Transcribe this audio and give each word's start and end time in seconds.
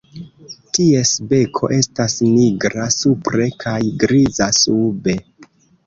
Ties 0.77 1.11
beko 1.33 1.69
estas 1.77 2.17
nigra 2.31 2.89
supre 2.99 3.49
kaj 3.67 3.79
griza 4.07 4.53
sube. 4.65 5.21